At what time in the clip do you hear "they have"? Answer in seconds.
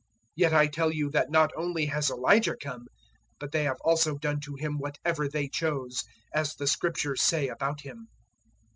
3.51-3.77